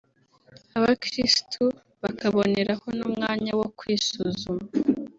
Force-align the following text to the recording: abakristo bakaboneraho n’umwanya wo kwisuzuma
abakristo 0.77 1.61
bakaboneraho 2.01 2.87
n’umwanya 2.97 3.51
wo 3.59 3.67
kwisuzuma 3.77 4.65